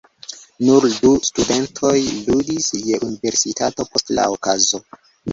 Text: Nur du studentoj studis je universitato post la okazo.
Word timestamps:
Nur 0.67 0.85
du 0.93 1.09
studentoj 1.25 1.91
studis 2.05 2.69
je 2.85 2.99
universitato 3.09 3.85
post 3.91 4.11
la 4.21 4.25
okazo. 4.37 4.81